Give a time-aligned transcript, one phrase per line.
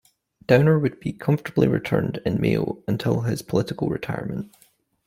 [0.47, 4.51] Downer would be comfortably returned in Mayo until his political retirement.